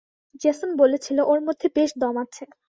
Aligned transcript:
Jason 0.41 0.69
বলেছিল 0.77 1.17
ওর 1.23 1.39
মধ্যে 1.47 1.67
বেশ 1.75 1.91
দম 1.97 2.15
আছে। 2.23 2.43